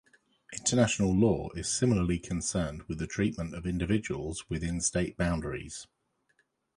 International 0.51 1.13
law 1.15 1.51
is 1.51 1.67
similarly 1.69 2.17
concerned 2.17 2.81
with 2.87 2.97
the 2.97 3.05
treatment 3.05 3.53
of 3.53 3.67
individuals 3.67 4.49
within 4.49 4.81
state 4.81 5.15
boundaries. 5.15 5.85